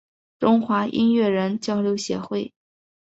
[0.39, 2.55] 中华音乐人交流协会